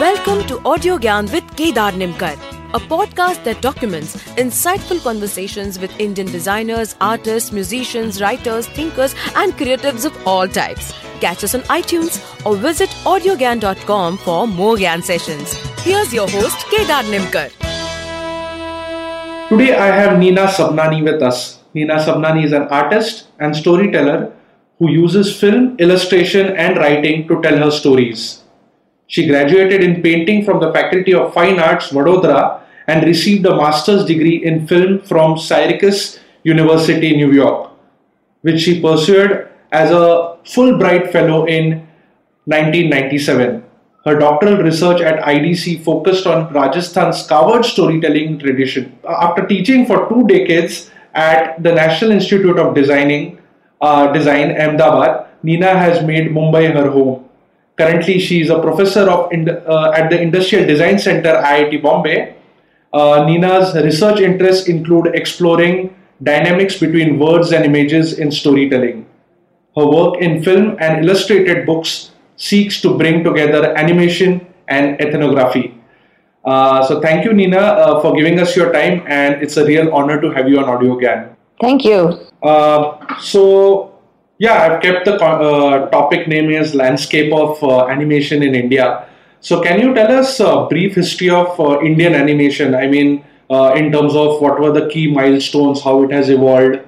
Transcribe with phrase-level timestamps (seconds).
[0.00, 2.34] Welcome to Audio Gyan with Kedar Nimkar,
[2.72, 10.04] a podcast that documents insightful conversations with Indian designers, artists, musicians, writers, thinkers, and creatives
[10.04, 10.94] of all types.
[11.18, 15.54] Catch us on iTunes or visit audiogyan.com for more Gyan sessions.
[15.82, 17.50] Here's your host, Kedar Nimkar.
[19.48, 21.58] Today I have Nina Sabnani with us.
[21.74, 24.32] Nina Sabnani is an artist and storyteller
[24.78, 28.37] who uses film, illustration, and writing to tell her stories.
[29.08, 34.04] She graduated in painting from the Faculty of Fine Arts, Vadodara, and received a master's
[34.04, 37.70] degree in film from Syracuse University, New York,
[38.42, 41.86] which she pursued as a Fulbright Fellow in
[42.44, 43.64] 1997.
[44.04, 48.98] Her doctoral research at IDC focused on Rajasthan's Kaavad storytelling tradition.
[49.08, 53.38] After teaching for two decades at the National Institute of Designing,
[53.80, 57.27] uh, Design, Ahmedabad, Nina has made Mumbai her home.
[57.78, 62.34] Currently, she is a professor of uh, at the Industrial Design Center, IIT Bombay.
[62.92, 69.06] Uh, Nina's research interests include exploring dynamics between words and images in storytelling.
[69.76, 75.74] Her work in film and illustrated books seeks to bring together animation and ethnography.
[76.44, 79.92] Uh, so, thank you, Nina, uh, for giving us your time, and it's a real
[79.94, 81.36] honor to have you on Audio Gyan.
[81.60, 82.26] Thank you.
[82.42, 83.97] Uh, so,
[84.38, 89.06] yeah, I've kept the uh, topic name as Landscape of uh, Animation in India.
[89.40, 92.74] So, can you tell us a brief history of uh, Indian animation?
[92.74, 96.80] I mean, uh, in terms of what were the key milestones, how it has evolved?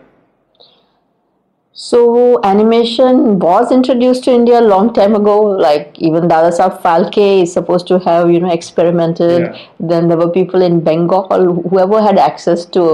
[1.83, 5.41] So animation was introduced to India a long time ago.
[5.41, 9.41] Like even Dadasaheb Phalke is supposed to have you know experimented.
[9.45, 9.59] Yeah.
[9.93, 11.25] Then there were people in Bengal,
[11.71, 12.85] whoever had access to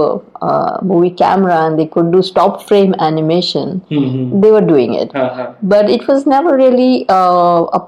[0.41, 3.81] a movie camera and they could do stop frame animation.
[3.91, 4.39] Mm-hmm.
[4.39, 5.51] They were doing it, Uh-huh.
[5.61, 7.85] but it was never really uh, a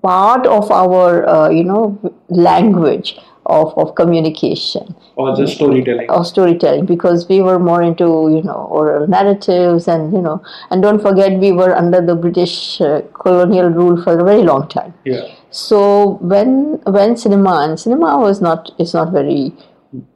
[0.00, 1.84] part of our uh, you know
[2.30, 6.10] language of, of communication Or just storytelling?
[6.10, 8.04] of storytelling because we were more into
[8.34, 12.80] you know oral narratives and you know and don't forget we were under the british
[12.80, 15.22] uh, colonial rule for a very long time Yeah.
[15.50, 19.52] so when when cinema and cinema was not is not very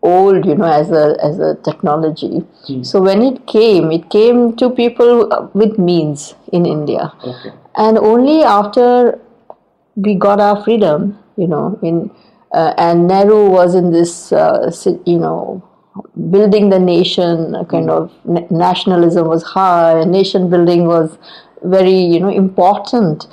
[0.03, 2.43] old you know as a as a technology
[2.83, 7.53] so when it came it came to people uh, with means in india Okay.
[7.77, 8.87] and only after
[9.97, 12.11] we got our freedom, you know, in
[12.53, 14.71] uh, and Nehru was in this, uh,
[15.05, 15.63] you know,
[16.31, 21.19] building the nation, kind of na- nationalism was high, nation building was
[21.63, 23.27] very, you know, important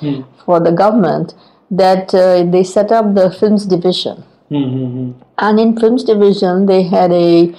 [0.44, 1.34] for the government.
[1.70, 5.20] That uh, they set up the films division, Mm-hmm.
[5.38, 7.52] and in films division they had a,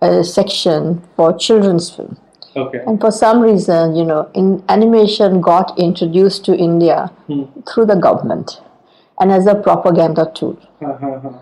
[0.00, 2.18] a section for children's film.
[2.56, 2.80] Okay.
[2.84, 7.12] And for some reason, you know, in animation got introduced to India
[7.72, 8.60] through the government
[9.22, 10.56] and as a propaganda tool.
[10.84, 11.32] Uh-huh.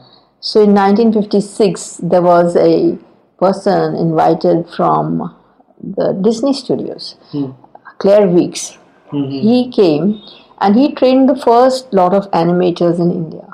[0.41, 2.99] So in 1956, there was a
[3.39, 5.35] person invited from
[5.83, 7.15] the Disney studios,
[7.99, 8.77] Clair Weeks.
[9.13, 10.21] He came
[10.61, 13.47] and he trained the first lot of animators in India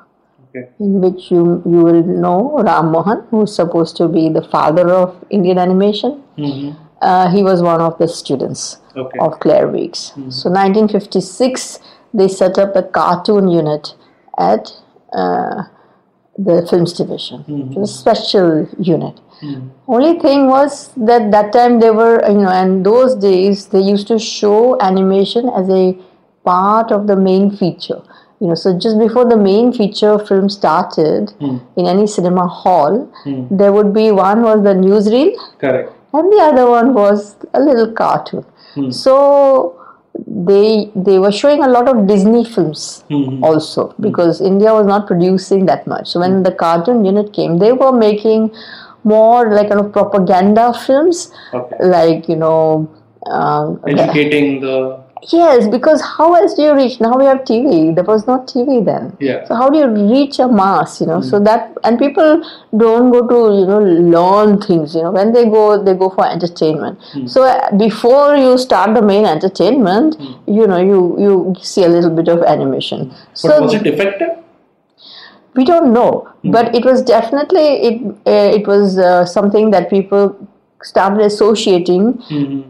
[0.50, 0.69] Okay.
[0.87, 1.41] in which you
[1.72, 6.12] you will know Ram Mohan, who's supposed to be the father of Indian animation.
[6.38, 6.70] Mm-hmm.
[7.10, 8.62] Uh, he was one of the students
[9.04, 9.19] Okay.
[9.26, 10.00] of Clair Weeks.
[10.38, 11.78] So 1956,
[12.20, 13.94] they set up a cartoon unit
[14.38, 14.70] at
[15.12, 15.64] uh,
[16.38, 17.44] the films division.
[17.44, 17.82] Mm-hmm.
[17.82, 19.20] A special unit.
[19.42, 19.69] Mm-hmm.
[19.88, 24.08] Only thing was that that time they were, you know, and those days they used
[24.08, 25.98] to show animation as a
[26.44, 28.02] part of the main feature.
[28.41, 31.60] You know, so just before the main feature film started mm.
[31.76, 33.48] in any cinema hall, mm.
[33.56, 35.91] there would be one was the newsreel Correct.
[36.12, 38.44] and the other one was a little cartoon.
[38.75, 38.92] Mm.
[38.92, 39.85] So
[40.27, 43.43] they they were showing a lot of Disney films mm-hmm.
[43.44, 44.03] also mm-hmm.
[44.03, 46.09] because India was not producing that much.
[46.09, 46.43] So when mm-hmm.
[46.44, 48.55] the cartoon unit came, they were making
[49.05, 51.76] more like kind of propaganda films, Okay.
[51.81, 52.91] like you know.
[53.26, 55.06] Um, Educating the.
[55.22, 57.00] Yes, because how else do you reach?
[57.00, 57.94] Now we have TV.
[57.94, 59.17] There was no TV then.
[59.19, 59.44] Yeah.
[59.46, 61.00] So how do you reach a mass?
[61.00, 62.43] You know, so that and people
[62.76, 64.94] don't go to you know learn things.
[64.94, 67.00] You know, when they go, they go for entertainment.
[67.26, 72.11] So uh, before you start the main entertainment, you know, you you see a little
[72.11, 73.08] bit of animation.
[73.08, 74.43] But So was it effective?
[75.55, 78.02] we don't know, but it was definitely it.
[78.26, 80.37] Uh, it was uh, something that people
[80.82, 82.23] started associating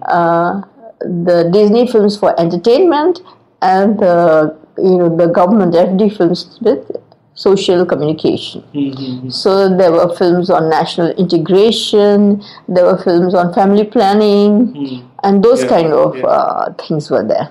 [0.03, 0.63] uh,
[1.01, 3.21] the Disney films for entertainment
[3.63, 6.91] and the you know the government FD films with
[7.35, 8.63] social communication.
[8.75, 9.29] Mm-hmm.
[9.29, 15.63] So there were films on national integration, there were films on family planning, and those
[15.63, 16.27] Yeah, kind of yeah.
[16.27, 17.51] uh, things were there.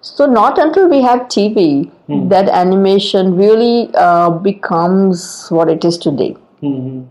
[0.00, 1.90] So not until we have TV
[2.28, 6.36] that animation really uh, becomes what it is today.
[6.60, 7.04] Hmm.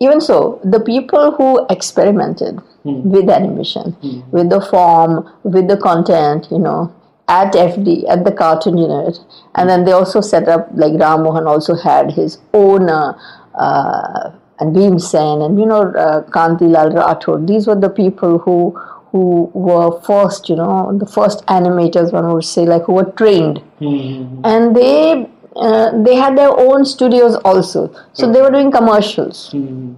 [0.00, 3.96] Even so, the people who experimented with animation,
[4.30, 6.92] with the form, with the content, you know,
[7.28, 9.18] at FD, at the cartoon unit,
[9.54, 13.16] and then they also set up, like Ram Mohan also had his own, uh,
[13.54, 17.46] uh, and Bhimsain, and you know, uh, Kanti Lal Rathod.
[17.48, 18.78] These were the people who
[19.12, 23.58] who were first, you know, the first animators, one would say, like who were trained,
[23.78, 24.40] Hmm.
[24.44, 25.28] and they.
[25.56, 29.92] Uh, they had their own studios also, so they were doing commercials Hmm.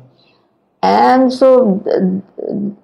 [0.86, 2.22] And so th-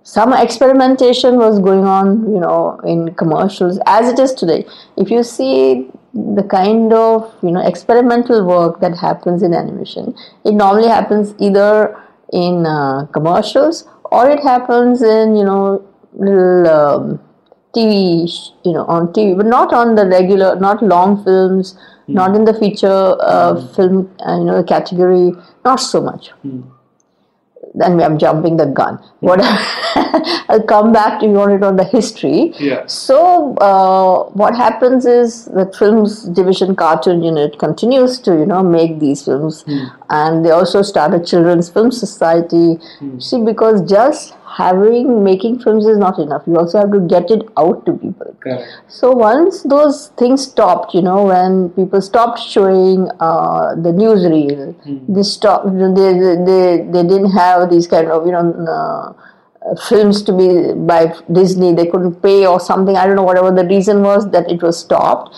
[0.02, 4.64] some experimentation was going on you know in commercials as it is today.
[4.96, 10.14] If you see the kind of you know experimental work that happens in animation
[10.44, 11.96] it normally happens either
[12.32, 15.82] in uh, commercials or it happens in you know
[16.12, 17.20] little um,
[17.74, 18.30] TV,
[18.64, 21.74] you know, on TV, but not on the regular, not long films,
[22.06, 25.32] not in the feature uh, film, uh, you know, category,
[25.64, 26.32] not so much
[27.74, 29.02] then I'm jumping the gun.
[29.20, 29.40] What
[30.48, 32.52] I'll come back to you on it on the history.
[32.58, 32.86] Yeah.
[32.86, 38.98] So uh, what happens is the films division cartoon unit continues to you know make
[38.98, 39.64] these films,
[40.12, 42.78] and they also started children's film society.
[43.18, 46.42] See, because just having making films is not enough.
[46.46, 48.36] You also have to get it out to people.
[48.40, 48.68] Correct.
[48.88, 54.74] So once those things stopped, you know, when people stopped showing uh, the newsreel,
[55.08, 55.72] they stopped.
[55.72, 58.46] They, they they they didn't have these kind of you know.
[58.78, 59.28] Uh,
[59.64, 62.96] uh, films to be by Disney, they couldn't pay or something.
[62.96, 65.36] I don't know whatever the reason was that it was stopped,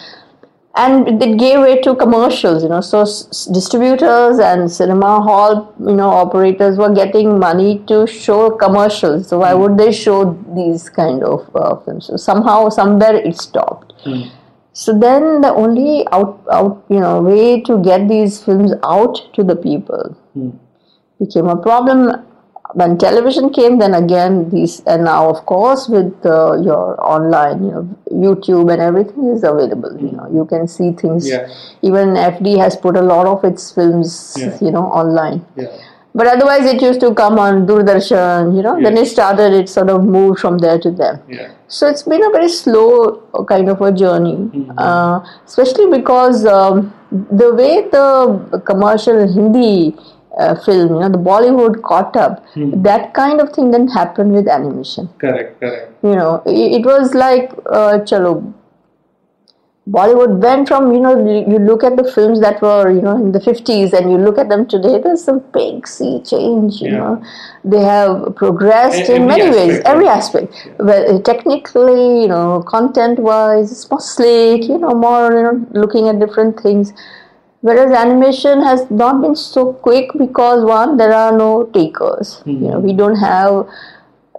[0.77, 2.63] and it gave way to commercials.
[2.63, 8.07] You know, so s- distributors and cinema hall, you know, operators were getting money to
[8.07, 9.29] show commercials.
[9.29, 9.61] So why hmm.
[9.61, 12.07] would they show these kind of uh, films?
[12.07, 13.93] So somehow, somewhere, it stopped.
[14.03, 14.23] Hmm.
[14.73, 19.45] So then the only out, out, you know, way to get these films out to
[19.45, 20.51] the people hmm.
[21.21, 22.27] became a problem.
[22.73, 27.71] When television came, then again these, and now of course with uh, your online, you
[27.71, 29.95] know, YouTube and everything is available.
[30.01, 31.29] You know, you can see things.
[31.29, 31.47] Yeah.
[31.83, 34.57] Even FD has put a lot of its films, Yeah.
[34.63, 35.45] you know, online.
[35.57, 35.69] Yeah.
[36.17, 38.57] But otherwise, it used to come on Doordarshan.
[38.57, 39.53] You know, then it started.
[39.53, 41.21] It sort of moved from there to there.
[41.29, 41.51] Yeah.
[41.67, 44.39] So it's been a very slow uh, kind of a journey,
[44.79, 49.97] uh, especially because um, the way the commercial Hindi
[50.39, 54.49] uh, film, you know, the Bollywood caught up, that kind of thing didn't happen with
[54.49, 55.09] animation.
[55.19, 55.59] Correct.
[55.61, 55.93] Correct.
[56.03, 58.53] You know, it, it was like, uh, chalo,
[59.87, 61.15] Bollywood went from, you know,
[61.47, 64.39] you look at the films that were, you know, in the 50s and you look
[64.39, 66.97] at them today, there's some big sea change, you Yeah.
[66.99, 67.23] know.
[67.67, 70.15] They have progressed E- in every many ways, aspect, every yeah.
[70.15, 70.55] aspect.
[70.79, 76.09] Well, technically, you know, content wise, it's more slick, you know, more, you know, looking
[76.09, 76.95] at different things.
[77.65, 82.43] Whereas animation has not been so quick because one, there are no takers.
[82.45, 83.67] You know, we don't have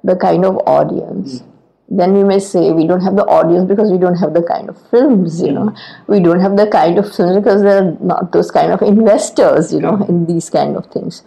[0.04, 1.42] the kind of audience.
[1.90, 4.70] Then we may say we don't have the audience because we don't have the kind
[4.70, 5.76] of films, you know.
[6.06, 9.74] We don't have the kind of films because there are not those kind of investors,
[9.74, 11.24] you know, in these kind of things.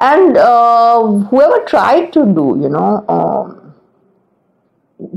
[0.00, 3.74] And uh, whoever tried to do, you know, um,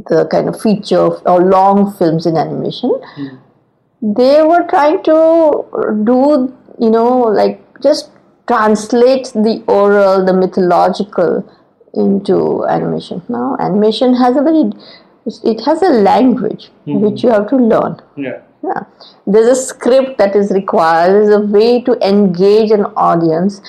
[0.08, 2.94] the kind of feature or long films in animation,
[4.14, 8.12] they were trying to do, you know, like just
[8.48, 11.44] translate the oral, the mythological
[11.96, 13.24] into animation.
[13.30, 14.72] Now, animation has a very,
[15.26, 17.00] it has a language mm-hmm.
[17.00, 18.00] which you have to learn.
[18.16, 18.42] Yeah.
[18.64, 18.84] Yeah.
[19.26, 21.12] There's a script that is required.
[21.14, 23.62] There's a way to engage an audience,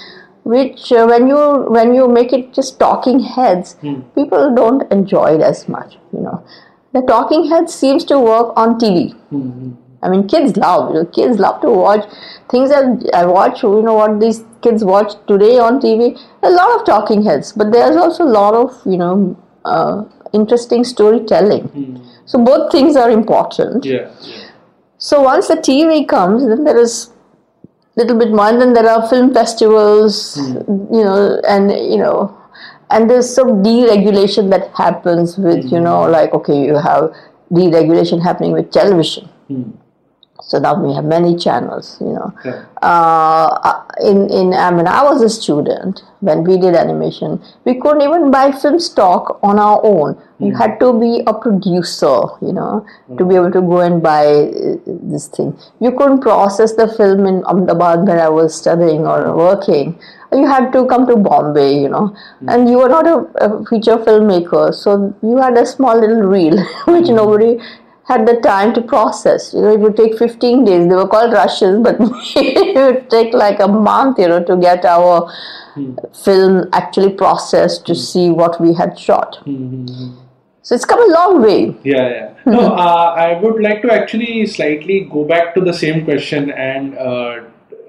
[0.45, 4.01] which uh, when you when you make it just talking heads, hmm.
[4.15, 5.99] people don't enjoy it as much.
[6.15, 6.47] You know,
[6.95, 9.13] the talking head seems to work on TV.
[9.31, 9.73] Mm-hmm.
[10.07, 10.95] I mean, kids love.
[10.95, 12.05] You know, kids love to watch
[12.51, 13.63] things that I watch.
[13.63, 16.17] You know what these kids watch today on TV?
[16.43, 20.85] A lot of talking heads, but there's also a lot of you know uh, interesting
[20.85, 21.65] storytelling.
[21.65, 21.97] Hmm.
[22.25, 23.85] So both things are important.
[23.85, 24.11] Yeah.
[24.99, 27.11] So once the TV comes, then there is
[27.97, 30.95] little bit more, and then there are film festivals, hmm.
[30.95, 32.37] you know, and you know,
[32.91, 35.85] and there's some deregulation that happens with you hmm.
[35.85, 37.11] know, like okay, you have
[37.51, 39.29] deregulation happening with television.
[40.43, 42.33] So now we have many channels, you know.
[42.45, 42.65] Yeah.
[42.83, 47.43] Uh, uh, in in I mean, I was a student when we did animation.
[47.65, 50.21] We couldn't even buy film stock on our own.
[50.39, 50.59] You mm.
[50.59, 53.29] had to be a producer, you know, to mm.
[53.29, 55.57] be able to go and buy uh, this thing.
[55.81, 59.99] You couldn't process the film in Ahmedabad where I was studying or working.
[60.33, 62.53] You had to come to Bombay, you know, mm.
[62.53, 63.17] and you were not a,
[63.47, 67.59] a feature filmmaker, so you had a small little reel which nobody
[68.07, 69.53] had the time to process.
[69.53, 70.89] You know, it would take 15 days.
[70.89, 74.85] They were called rushes, but it would take like a month, you know, to get
[74.85, 75.33] our
[76.25, 79.39] film actually processed to see what we had shot.
[80.63, 81.77] So it's come a long way.
[81.85, 82.35] Yeah, yeah.
[82.47, 86.97] No, uh, I would like to actually slightly go back to the same question and
[86.99, 87.41] uh,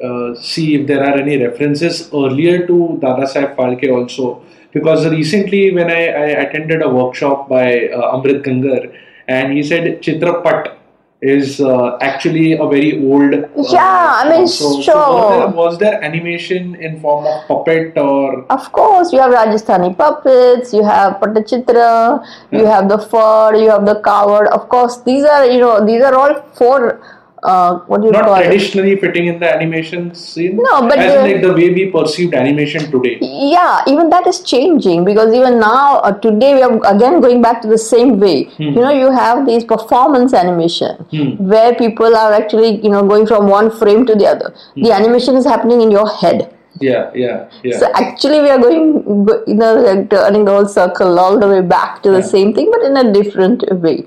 [0.03, 4.43] uh, see if there are any references earlier to Dada Saheb Phalke also.
[4.74, 8.93] Because recently, when I, I attended a workshop by uh, Amrit Gangar,
[9.27, 10.77] and he said Chitrapat
[11.22, 13.34] is uh, actually a very old.
[13.34, 14.96] uh, Yeah, I mean, so, so sure.
[14.96, 19.98] was, there, was there animation in form of puppet or Of course, you have Rajasthani
[19.98, 24.48] puppets, you have Patachitra, you have the Phad, you have the Kaavad.
[24.50, 27.01] Of course, these are you know these are all four.
[27.44, 28.46] Uh, what do you not call it?
[28.46, 30.56] traditionally fitting in the animation scene?
[30.58, 33.17] No, but as the- like the way we perceived animation today.
[33.22, 37.62] Yeah, even that is changing because even now, uh, today, we are again going back
[37.62, 38.50] to the same way.
[38.58, 40.98] You know, you have these performance animation
[41.38, 44.53] where people are actually, you know, going from one frame to the other.
[44.75, 46.53] The animation is happening in your head.
[46.79, 47.77] Yeah, yeah, yeah.
[47.79, 49.03] So actually, we are going,
[49.48, 52.70] you know, like turning the whole circle all the way back to the same thing,
[52.72, 54.06] but in a different way.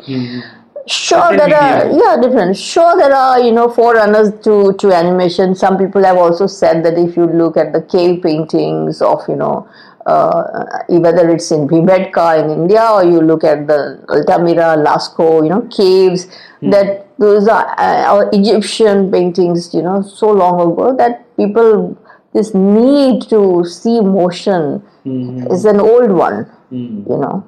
[0.90, 2.56] Sure, there are yeah different.
[2.56, 5.54] Sure, there are you know forerunners to to animation.
[5.54, 9.36] Some people have also said that if you look at the cave paintings of you
[9.36, 9.68] know
[10.06, 10.42] uh,
[10.88, 15.62] whether it's in Bhimbetka in India or you look at the Altamira, Lascaux, you know
[15.70, 16.26] caves
[16.62, 19.72] that those are uh, Egyptian paintings.
[19.72, 21.96] You know so long ago that people
[22.32, 26.50] this need to see motion is an old one.
[26.70, 27.44] You know.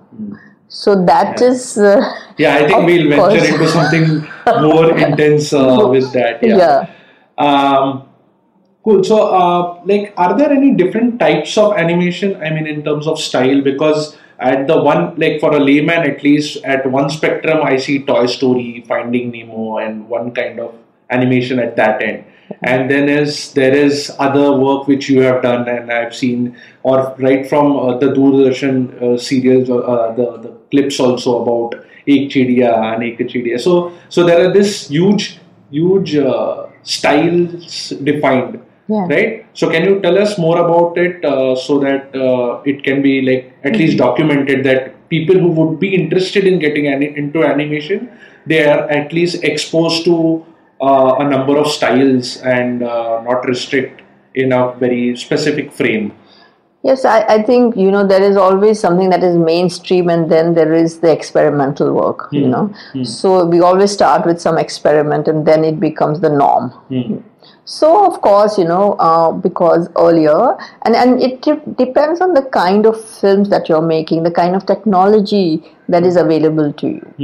[0.72, 2.00] So that is uh,
[2.38, 4.26] yeah, I think we'll venture into something
[4.62, 6.42] more intense uh, with that.
[6.42, 6.56] Yeah.
[6.56, 6.88] yeah.
[7.36, 8.08] Um,
[8.82, 9.04] cool.
[9.04, 12.36] So, uh, like, are there any different types of animation?
[12.36, 16.22] I mean, in terms of style, because at the one, like, for a layman at
[16.22, 20.74] least, at one spectrum, I see Toy Story, Finding Nemo, and one kind of
[21.10, 22.24] animation at that end.
[22.62, 27.14] And then is there is other work which you have done, and I've seen, or
[27.18, 31.74] right from uh, the Doordarshan uh, serials, uh, the the clips also about
[32.06, 33.60] Ek Chidiya Anek Chidiya.
[33.60, 35.38] So so there are this huge
[35.70, 38.60] huge uh, styles defined
[38.92, 39.04] Yeah.
[39.10, 42.98] right so can you tell us more about it uh, so that uh, it can
[43.04, 47.44] be like at least documented that people who would be interested in getting ani- into
[47.50, 48.00] animation
[48.52, 50.16] they are at least exposed to
[50.82, 54.02] uh, a number of styles and uh, not restrict
[54.34, 56.12] in a very specific frame
[56.84, 60.54] Yes, I, I think you know there is always something that is mainstream, and then
[60.54, 62.28] there is the experimental work.
[62.32, 62.74] You know,
[63.04, 66.72] so we always start with some experiment, and then it becomes the norm.
[67.64, 72.42] So of course, you know, uh, because earlier, and and it de- depends on the
[72.42, 77.14] kind of films that you're making, the kind of technology that is available to you.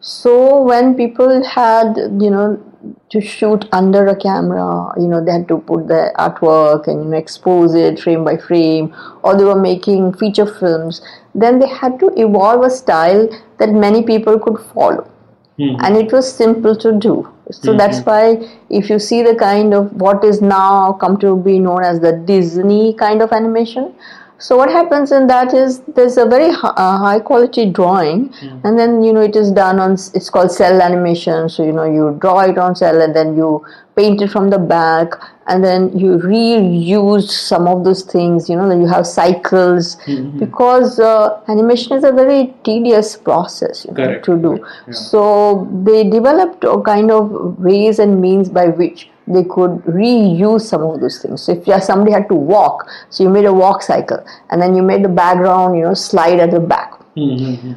[0.00, 2.62] So when people had, you know,
[3.10, 7.10] to shoot under a camera, you know, they had to put the artwork and you
[7.10, 11.02] know, expose it frame by frame, or they were making feature films,
[11.34, 15.10] then they had to evolve a style that many people could follow.
[15.58, 15.84] Mm-hmm.
[15.84, 17.32] And it was simple to do.
[17.50, 17.78] So mm-hmm.
[17.78, 21.82] that's why if you see the kind of what is now come to be known
[21.82, 23.94] as the Disney kind of animation,
[24.38, 28.32] so what happens in that is there's a very hi- uh, high quality drawing,
[28.64, 31.48] and then you know it is done on it's called cel animation.
[31.48, 33.64] So you know you draw it on cel, and then you
[33.96, 35.14] paint it from the back,
[35.46, 38.48] and then you reuse some of those things.
[38.50, 39.96] You know that you have cycles
[40.38, 44.58] because uh, animation is a very tedious process you know, to do.
[44.86, 44.92] yeah.
[44.92, 50.82] So they developed a kind of ways and means by which they could reuse some
[50.82, 51.42] of those things.
[51.42, 54.82] So if somebody had to walk, so you made a walk cycle, and then you
[54.82, 56.92] made the background, you know, slide at the back.
[57.16, 57.72] Mm-hmm.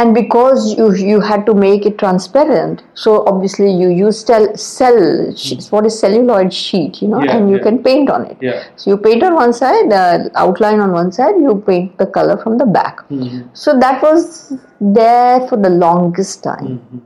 [0.00, 4.94] And because you you had to make it transparent, so obviously you use cel, cel
[4.94, 5.34] mm-hmm.
[5.34, 7.62] sheets, what is celluloid sheet, you know, Yeah, and you yeah.
[7.64, 8.36] can paint on it.
[8.40, 8.62] Yeah.
[8.76, 12.36] So you paint on one side, the outline on one side, you paint the color
[12.36, 12.98] from the back.
[13.08, 13.48] Mm-hmm.
[13.54, 17.02] So that was there for the longest time.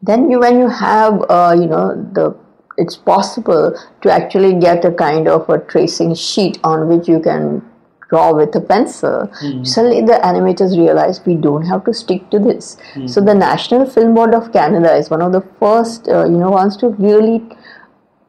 [0.00, 2.36] Then you, when you have, uh, you know, the
[2.78, 7.62] it's possible to actually get a kind of a tracing sheet on which you can
[8.08, 9.26] draw with a pencil.
[9.40, 9.64] Hmm.
[9.64, 12.78] Suddenly, the animators realized we don't have to stick to this.
[12.94, 13.06] Hmm.
[13.06, 16.50] So, the National Film Board of Canada is one of the first, uh, you know,
[16.50, 17.42] ones to really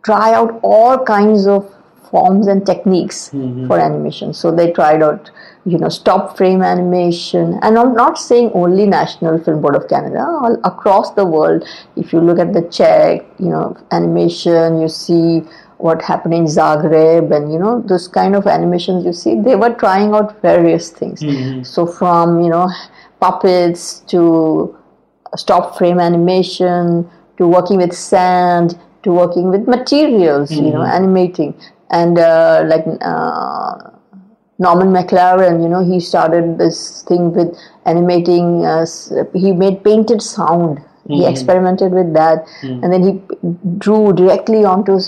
[0.04, 1.74] try out all kinds of
[2.10, 4.34] forms and techniques hmm, for animation.
[4.34, 5.30] So they tried out,
[5.66, 10.22] you know, stop frame animation, and I'm not saying only National Film Board of Canada,
[10.22, 11.68] all across the world.
[11.96, 15.44] If you look at the Czech, you know, animation, you see
[15.78, 19.74] what happened in Zagreb, and you know, those kind of animations you see, they were
[19.74, 21.22] trying out various things.
[21.68, 22.70] So from you know,
[23.20, 24.76] puppets to
[25.36, 31.54] stop frame animation to working with sand to working with materials, you know, animating.
[31.90, 33.92] And uh, like uh,
[34.60, 38.86] Norman McLaren, you know, he started this thing with animating, uh,
[39.34, 40.80] he made painted sound.
[41.08, 41.30] He hmm.
[41.32, 42.48] experimented with that.
[42.62, 42.84] Hmm.
[42.84, 43.22] And then he
[43.80, 45.00] drew directly onto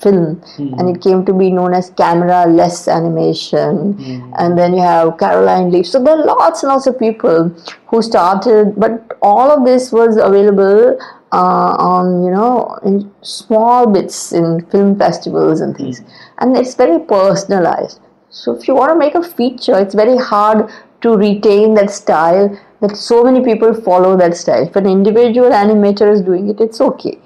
[0.00, 0.42] film.
[0.56, 0.88] And hmm.
[0.88, 4.32] it came to be known as camera less animation.
[4.38, 5.86] And then you have Caroline Leaf.
[5.86, 7.50] So there are lots and lots of people
[7.86, 10.98] who started, but all of this was available
[11.32, 16.00] uh, on you know in small bits in film festivals and things.
[16.38, 18.00] And it's very personalized
[18.38, 20.68] so if you want to make a feature it's very hard
[21.02, 22.46] to retain that style
[22.80, 24.66] that so many people follow that style.
[24.66, 27.18] If an individual animator is doing it it's okay.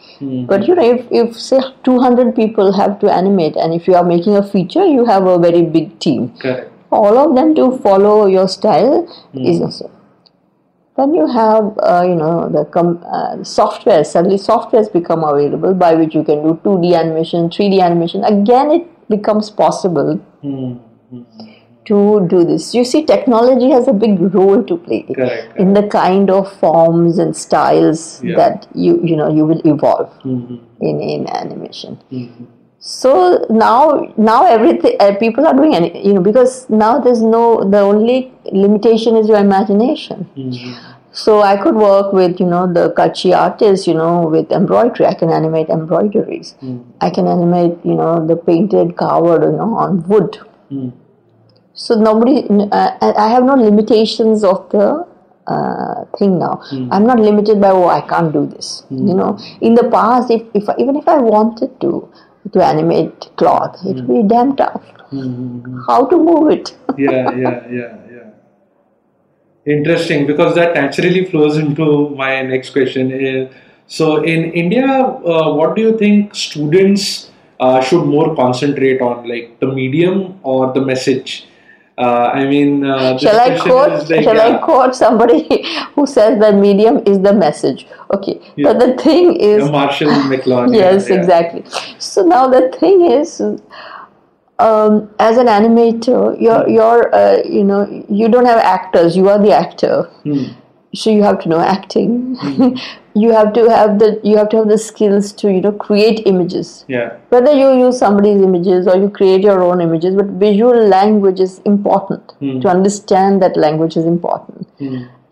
[0.47, 4.05] But you know if, if say 200 people have to animate and if you are
[4.05, 6.29] making a feature you have a very big team.
[6.38, 6.69] Correct.
[6.99, 8.95] all of them to follow your style
[9.35, 9.90] is also.
[10.97, 14.02] Then you have uh, you know the com- uh, software.
[14.05, 18.25] Suddenly softwares become available by which you can do 2d animation 3d animation.
[18.25, 20.21] Again it becomes possible
[21.87, 22.75] to do this.
[22.75, 27.19] You see technology has a big role to play Correct, in the kind of forms
[27.19, 28.37] and styles Yeah.
[28.37, 30.57] that you you know you will evolve mm-hmm.
[30.90, 31.99] in in animation.
[32.12, 32.45] Mm-hmm.
[32.90, 37.43] So now now everything uh, people are doing any you know because now there's no
[37.75, 40.25] the only limitation is your imagination.
[40.37, 40.97] Mm-hmm.
[41.21, 45.07] So i could work with you know the kachi artists you know with embroidery.
[45.07, 46.55] I can animate embroideries.
[47.00, 50.40] I can animate you know the painted Kaavad you know on wood
[51.75, 55.07] so nobody uh, I have no limitations of the
[55.47, 56.62] uh, thing now.
[56.91, 59.39] I'm not limited by oh i can't do this you know.
[59.61, 62.09] In the past if, if even if i wanted to
[62.53, 64.83] to animate cloth it would be damn tough.
[65.87, 66.77] How to move it?
[66.99, 68.31] Yeah, yeah, yeah, yeah.
[69.67, 73.12] Interesting, because that naturally flows into my next question.
[73.12, 73.50] Uh,
[73.87, 79.59] So, in India, uh, what do you think students uh, should more concentrate on, like
[79.59, 81.47] the medium or the message?
[81.99, 85.41] Uh, I mean, uh, shall i quote like, shall i quote somebody
[85.95, 88.73] who says that medium is the message okay Yeah.
[88.73, 90.75] but the thing is yeah, Marshall McLuhan.
[90.83, 91.17] yes yeah.
[91.17, 91.63] exactly
[91.99, 93.41] so now the thing is
[94.59, 99.39] um, as an animator you're you're uh, you know you don't have actors you are
[99.39, 100.45] the actor Hmm.
[100.95, 102.37] So you have to know acting.
[103.13, 106.21] You have to have the you have to have the skills to you know create
[106.26, 106.85] images.
[106.87, 111.41] Yeah, whether you use somebody's images or you create your own images but visual language
[111.41, 114.69] is important to understand that language is important.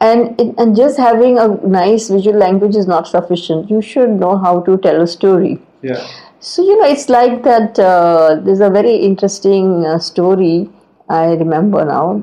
[0.01, 3.71] And it, and just having a nice visual language is not sufficient.
[3.71, 5.61] You should know how to tell a story.
[5.83, 6.05] Yeah.
[6.41, 10.69] so you know it's like that uh, there's a very interesting uh, story
[11.09, 12.23] i remember now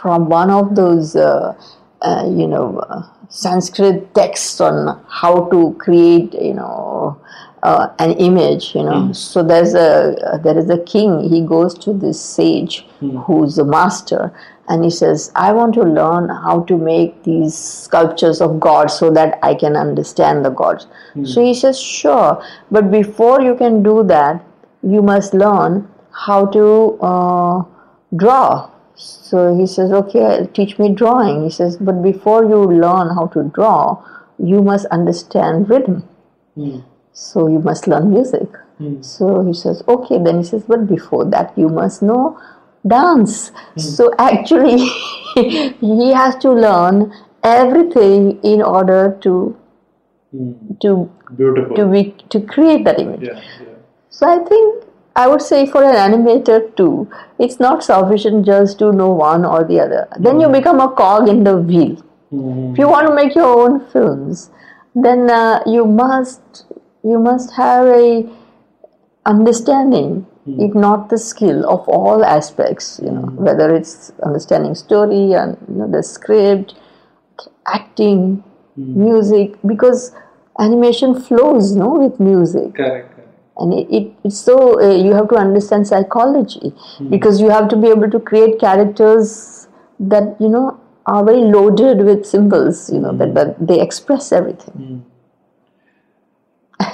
[0.00, 1.54] from one of those uh,
[2.02, 7.20] uh, you know uh, sanskrit texts on how to create you know
[7.62, 9.12] uh, an image you know.
[9.12, 12.86] So there's a uh, there is a king he goes to this sage
[13.26, 14.32] who's a master
[14.68, 19.10] and he says i want to learn how to make these sculptures of gods so
[19.10, 20.86] that i can understand the gods.
[21.24, 24.44] So he says sure but before you can do that
[24.82, 27.64] you must learn how to uh,
[28.16, 28.69] draw
[29.00, 31.44] so he says, okay, teach me drawing.
[31.44, 34.04] He says, but before you learn how to draw,
[34.38, 36.06] you must understand rhythm.
[36.54, 36.80] Hmm.
[37.14, 38.48] So you must learn music.
[38.76, 39.00] Hmm.
[39.00, 40.18] So he says, okay.
[40.22, 42.38] Then he says, but before that, you must know
[42.86, 43.48] dance.
[43.48, 43.80] Hmm.
[43.80, 44.76] So actually,
[45.34, 49.56] he has to learn everything in order to
[50.82, 51.74] to Beautiful.
[51.74, 53.22] to be to create that image.
[53.22, 53.74] yeah, yeah.
[54.10, 54.84] So I think
[55.16, 59.64] I would say for an animator too, it's not sufficient just to know one or
[59.64, 60.08] the other.
[60.18, 60.52] Then you hmm.
[60.52, 61.96] become a cog in the wheel.
[62.30, 62.72] Hmm.
[62.72, 64.50] If you want to make your own films,
[64.94, 66.66] then uh, you must
[67.02, 68.28] you must have a
[69.26, 70.60] understanding, hmm.
[70.60, 73.00] if not the skill of all aspects.
[73.02, 76.74] You know, whether it's understanding story and you know the script,
[77.66, 78.44] acting,
[78.76, 80.12] music, because
[80.60, 83.09] animation flows, no, with music correct.
[83.60, 86.72] And it, it it's so uh, you have to understand psychology
[87.10, 89.68] because you have to be able to create characters
[89.98, 95.04] that you know are very loaded with symbols you know that, that they express everything.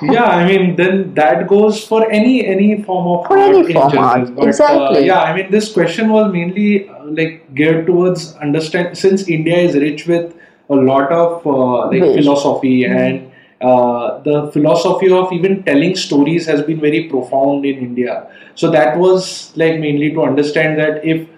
[0.02, 3.98] Yeah, I mean, then that goes for any any form of For art any form
[3.98, 5.07] art, But, uh, exactly.
[5.07, 9.76] yeah, I mean, this question was mainly uh, like geared towards understand since India is
[9.76, 10.35] rich with
[10.68, 16.62] a lot of uh, like philosophy and uh, the philosophy of even telling stories has
[16.62, 18.31] been very profound in India.
[18.55, 21.29] So that was like mainly to understand that if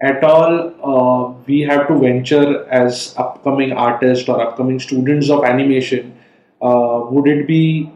[0.00, 0.52] at all
[0.84, 6.18] uh, we have to venture as upcoming artists or upcoming students of animation,
[6.60, 7.90] uh, would it be?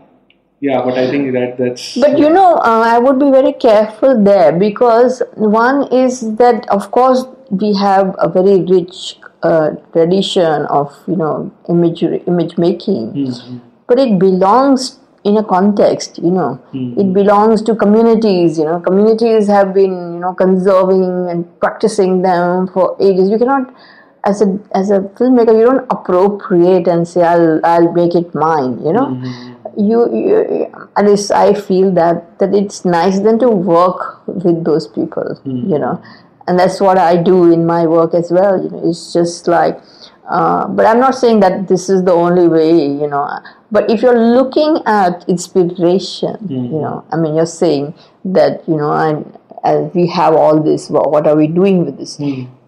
[0.61, 1.96] Yeah, but I think that that's.
[1.96, 6.90] But you know, uh, I would be very careful there because one is that, of
[6.90, 13.59] course, we have a very rich uh, tradition of you know imagery, image making, hmm.
[13.87, 16.18] but it belongs in a context.
[16.18, 16.98] You know, hmm.
[16.98, 18.59] it belongs to communities.
[18.59, 23.31] You know, communities have been you know conserving and practicing them for ages.
[23.31, 23.74] You cannot.
[24.22, 28.79] As a as a filmmaker, you don't appropriate and say I'll I'll make it mine.
[28.85, 29.81] You know, hmm.
[29.81, 34.87] you, you at least I feel that that it's nice then to work with those
[34.87, 36.03] people, you know,
[36.51, 38.61] and that's what I do in my work as well.
[38.61, 39.81] You know, it's just like,
[40.29, 43.25] uh, but I'm not saying that this is the only way, you know.
[43.71, 46.37] But if you're looking at inspiration,
[46.73, 50.91] you know, I mean, you're saying that you know, and as we have all this,
[50.91, 52.19] what, what are we doing with this?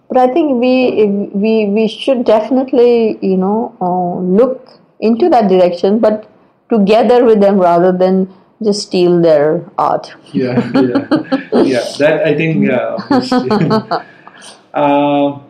[0.09, 5.99] But I think we we we should definitely you know uh, look into that direction,
[5.99, 6.31] but
[6.71, 10.15] together with them rather than just steal their art.
[10.33, 11.85] yeah, yeah, yeah.
[11.99, 12.97] That I think, yeah.
[14.75, 15.41] uh,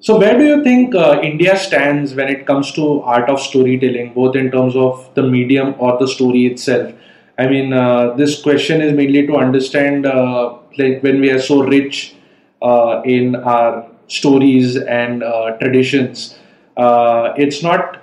[0.00, 4.14] so, where do you think uh, India stands when it comes to art of storytelling,
[4.14, 6.94] both in terms of the medium or the story itself?
[7.36, 11.62] I mean, uh, this question is mainly to understand, uh, like when we are so
[11.62, 12.14] rich
[12.62, 16.38] uh, in our stories and uh, traditions,
[16.76, 18.02] uh, it's not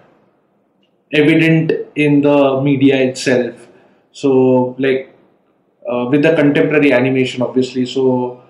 [1.12, 3.68] evident in the media itself.
[4.12, 5.16] So, like
[5.90, 7.86] uh, with the contemporary animation, obviously.
[7.86, 8.42] So,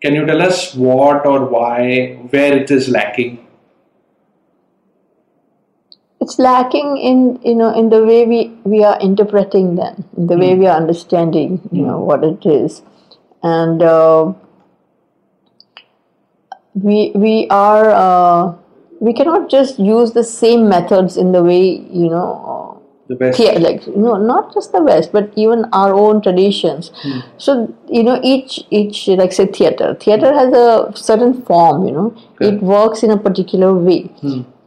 [0.00, 3.46] can you tell us what or why, where it is lacking?
[6.20, 10.36] It's lacking in you know in the way we we are interpreting them, in the
[10.36, 12.82] way we are understanding you know what it is,
[13.42, 14.32] and uh,
[16.74, 18.54] we we are uh,
[19.00, 22.55] we cannot just use the same methods in the way you know
[23.08, 23.38] The best.
[23.38, 26.90] yeah, like no, not just the West, but even our own traditions.
[27.38, 29.94] So you know, each each like say theater.
[29.94, 31.86] Theater has a certain form.
[31.86, 34.10] You know, it works in a particular way.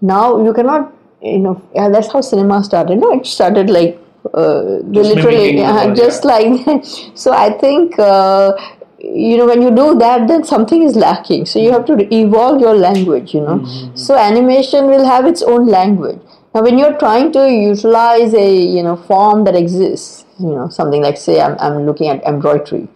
[0.02, 2.99] Now you cannot, you know, yeah, that's how cinema started.
[2.99, 3.99] No, it started like
[4.34, 6.86] uh, Just literally uh, just like.
[7.15, 7.99] so I think.
[7.99, 8.54] Uh,
[9.02, 12.60] you know when you do that then something is lacking so you have to evolve
[12.60, 16.19] your language you know so animation will have its own language
[16.53, 21.01] now when you're trying to utilize a you know form that exists you know something
[21.01, 22.88] like say i'm, I'm looking at embroidery.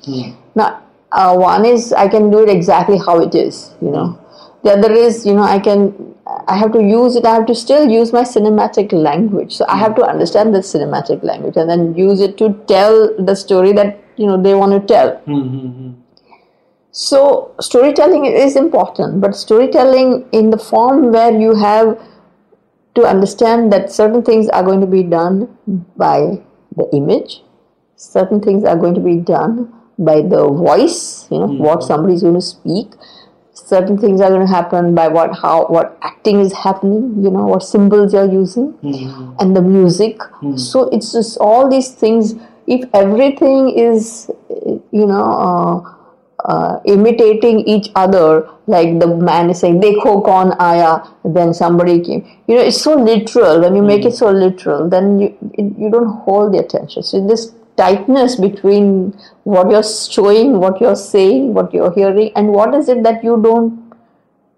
[0.56, 4.20] Now uh, one is i can do it exactly how it is you know.
[4.64, 6.16] The other is you know i can
[6.48, 9.56] i have to use it i have to still use my cinematic language.
[9.56, 13.36] So i have to understand the cinematic language and then use it to tell the
[13.36, 15.18] story that you know they want to tell.
[15.26, 15.92] Hmm.
[16.92, 22.00] so storytelling is important, but storytelling in the form where you have
[22.96, 25.58] to understand that certain things are going to be done
[25.98, 26.44] by
[26.76, 27.42] the image,
[27.96, 31.88] certain things are going to be done by the voice, you know, what hmm.
[31.88, 32.92] somebody is going to speak.
[33.54, 37.46] Certain things are going to happen by what how what acting is happening, you know,
[37.46, 39.34] what symbols you're using, hmm.
[39.40, 40.22] and the music.
[40.42, 40.58] Hmm.
[40.58, 42.34] So it's just all these things.
[42.66, 44.32] If everything is,
[44.92, 45.94] you know, uh,
[46.44, 52.26] uh, imitating each other like the man is saying dekho kon aya then somebody came.
[52.48, 53.62] You know it's so literal.
[53.62, 54.16] When you make it hmm.
[54.16, 57.04] so literal then you it, you don't hold the attention.
[57.04, 62.76] So this tightness between what you're showing what you're saying what you're hearing and what
[62.76, 63.96] is it that you don't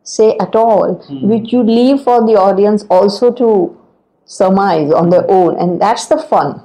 [0.04, 1.30] say at all hmm.
[1.30, 3.78] which you leave for the audience also to
[4.26, 5.58] surmise on their own.
[5.58, 6.62] And that's the fun.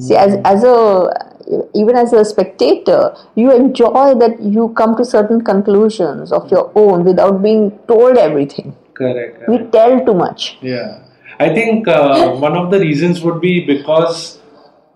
[0.00, 0.42] See, as, hmm.
[0.44, 1.31] as a
[1.74, 7.04] even as a spectator, you enjoy that you come to certain conclusions of your own
[7.04, 8.76] without being told everything.
[8.94, 9.48] Correct.
[9.48, 10.58] We tell too much.
[10.60, 11.04] Yeah.
[11.38, 14.38] I think uh, one of the reasons would be because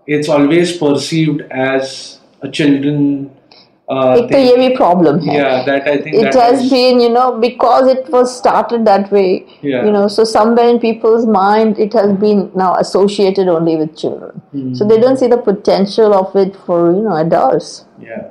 [0.05, 3.36] it's always perceived as a children
[3.88, 4.46] uh, एक तो thing.
[4.48, 7.24] ये भी problem है yeah that i think it that has was- been you know
[7.46, 9.24] because it was started that way
[9.70, 9.84] Yeah.
[9.88, 14.40] you know so somewhere in people's mind it has been now associated only with children
[14.52, 14.68] Hmm.
[14.80, 17.72] so they don't see the potential of it for you know adults
[18.12, 18.22] Yeah.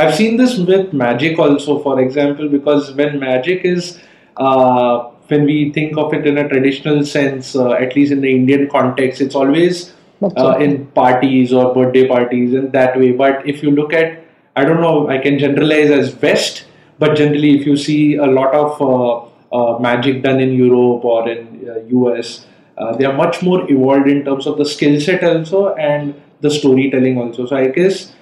[0.00, 3.88] I've seen this with magic also, for example, because when magic is,
[4.36, 8.30] uh, when we think of it in a traditional sense, uh, at least in the
[8.36, 9.80] Indian context, it's always
[10.20, 10.62] That's uh, right.
[10.68, 13.10] in parties or birthday parties and that way.
[13.12, 14.14] But if you look at,
[14.55, 16.65] I don't know, I can generalize as West,
[16.97, 21.29] but generally, if you see a lot of uh, uh, magic done in Europe or
[21.29, 25.23] in uh, US, uh, they are much more evolved in terms of the skill set
[25.23, 27.45] also and the storytelling also.
[27.45, 28.13] So I guess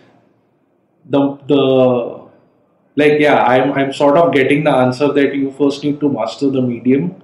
[1.05, 2.23] the the
[2.95, 6.49] like yeah i'm i'm sort of getting the answer that you first need to master
[6.49, 7.15] the medium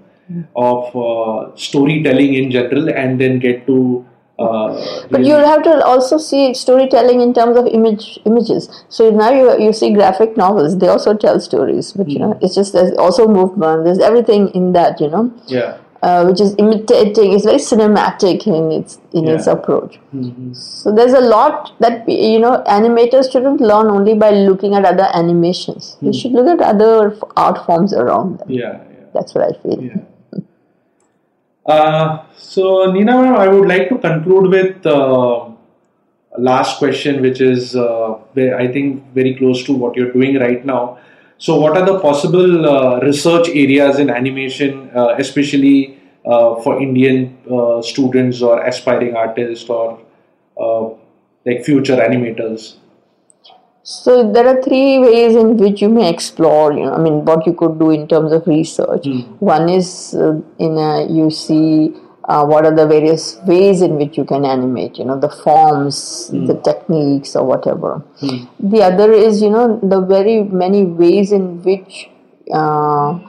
[0.56, 4.06] of uh, storytelling in general and then get to
[4.40, 4.68] uh,
[5.12, 9.46] but you'll have to also see storytelling in terms of image images so now you,
[9.66, 12.46] you see graphic novels they also tell stories but you know Hmm.
[12.46, 15.24] it's just there's also movement there's everything in that you know
[15.58, 19.54] yeah uh, which is imitating it's very cinematic in its in its Yeah.
[19.56, 20.46] approach Mhm.
[20.60, 25.08] So there's a lot that you know animators shouldn't learn only by looking at other
[25.22, 25.90] animations.
[26.02, 26.94] They should look at other
[27.48, 28.48] art forms around them.
[28.62, 29.84] yeah yeah That's what I feel.
[29.90, 30.00] Yeah.
[31.70, 35.50] Uh, so, Nina, I would like to conclude with uh,
[36.40, 40.98] last question, which is, uh, I think, very close to what you're doing right now.
[41.38, 46.00] So, what are the possible uh, research areas in animation, uh, especially
[46.64, 47.38] for Indian
[47.84, 50.00] students or aspiring artists or
[51.46, 52.79] like future animators?
[53.84, 56.74] So there are three ways in which you may explore.
[56.74, 59.08] You know, I mean, what you could do in terms of research.
[59.40, 61.94] One is uh, in a, you see
[62.26, 64.98] uh, what are the various ways in which you can animate.
[64.98, 68.04] You know, the forms, the techniques, or whatever.
[68.60, 72.10] The other is you know the very many ways in which
[72.54, 73.20] uh,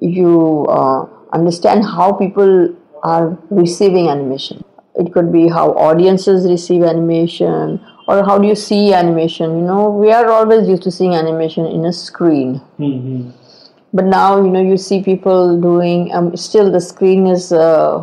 [0.00, 4.64] you uh, understand how people are receiving animation.
[4.96, 9.58] It could be how audiences receive animation, or how do you see animation.
[9.60, 13.30] You know, we are always used to seeing animation in a screen, Mm-hmm.
[13.98, 16.10] but now you know you see people doing.
[16.14, 18.02] Um, still, the screen is uh,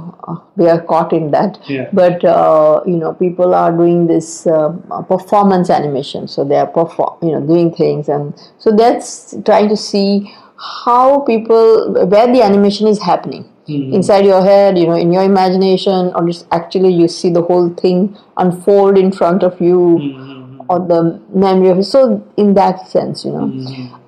[0.56, 1.60] we are caught in that.
[1.68, 1.90] Yeah.
[2.02, 4.70] But uh, you know, people are doing this uh,
[5.14, 9.78] performance animation, so they are perform, you know, doing things, and so that's trying to
[9.78, 13.92] see how people where the animation is happening Hmm.
[13.94, 17.70] inside your head, you know, in your imagination, or just actually you see the whole
[17.74, 21.84] thing unfold in front of you, hmm, hmm, or the memory of it.
[21.86, 23.56] So in that sense, you know,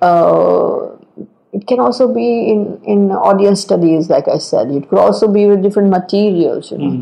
[0.00, 0.96] uh,
[1.52, 4.70] it can also be in in audience studies, like I said.
[4.70, 7.00] It could also be with different materials, you know.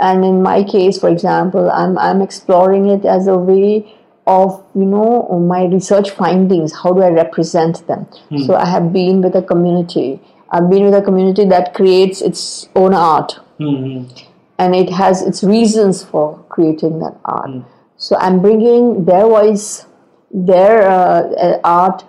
[0.00, 3.92] And in my case, for example, I'm I'm exploring it as a way
[4.26, 6.72] of you know my research findings.
[6.82, 8.06] How do I represent them?
[8.34, 10.20] So I have been with a community.
[10.50, 14.14] I've been with a community that creates its own art Mm-hmm.
[14.60, 17.50] and it has its reasons for creating that art.
[17.96, 19.86] So I'm bringing their voice,
[20.30, 22.04] their uh, uh, art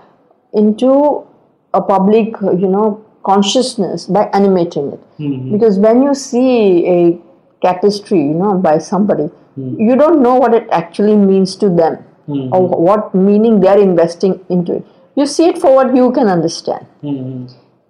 [0.53, 1.25] into
[1.73, 4.99] a public, uh, you know, consciousness by animating it.
[5.51, 7.19] Because when you see a
[7.63, 11.97] tapestry, you know, by somebody, you don't know what it actually means to them
[12.53, 14.85] or what meaning they're investing into it.
[15.15, 16.85] You see it for what you can understand.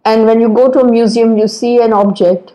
[0.05, 0.19] Mm-hmm.
[0.19, 2.53] And when you go to a museum, you see an object.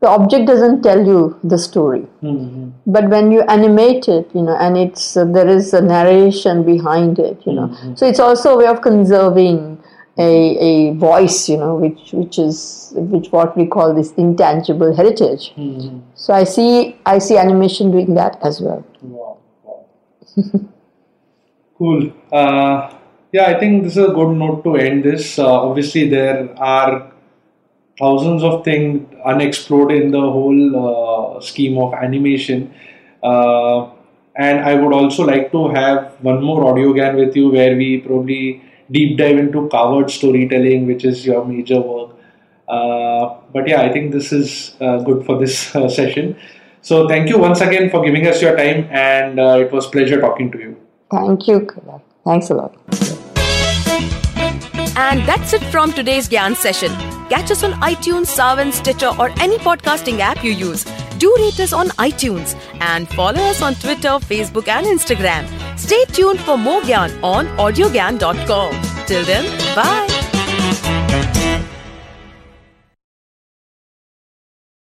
[0.00, 2.70] The object doesn't tell you the story, Mm-hmm.
[2.86, 7.18] but when you animate it, you know, and it's uh, there is a narration behind
[7.18, 7.74] it, you know.
[7.96, 9.82] So it's also a way of conserving
[10.18, 10.28] a,
[10.68, 15.54] a voice, you know, which which is which what we call this intangible heritage.
[16.14, 18.84] So I see I see animation doing that as well.
[19.00, 19.38] Wow.
[19.62, 19.86] wow.
[21.78, 22.12] cool.
[22.30, 22.94] Uh,
[23.34, 25.38] yeah, I think this is a good note to end this.
[25.40, 27.10] Uh, obviously, there are
[27.98, 32.72] thousands of things unexplored in the whole uh, scheme of animation.
[33.24, 33.90] Uh,
[34.36, 37.98] and I would also like to have one more audio Gyan with you where we
[38.06, 42.10] probably deep dive into Kaavad storytelling, which is your major work.
[42.68, 46.36] Uh, but yeah, I think this is uh, good for this uh, session.
[46.82, 50.52] So thank you once again for giving us your time, and it was pleasure talking
[50.52, 50.76] to you.
[51.10, 51.66] Thank you.
[52.24, 52.74] Thanks a lot.
[54.96, 56.92] And that's it from today's Gyan session.
[57.28, 60.84] Catch us on iTunes, Saavn, Stitcher, or any podcasting app you use.
[61.18, 65.48] Do rate us on iTunes and follow us on Twitter, Facebook, and Instagram.
[65.78, 69.06] Stay tuned for more Gyan on audiogyan.com.
[69.06, 70.13] Till then, bye.